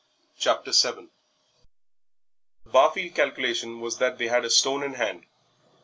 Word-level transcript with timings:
VII 0.41 0.55
The 0.71 1.09
Barfield 2.65 3.13
calculation 3.13 3.81
was 3.81 3.99
that 3.99 4.17
they 4.17 4.29
had 4.29 4.43
a 4.45 4.49
stone 4.49 4.81
in 4.81 4.95
hand. 4.95 5.27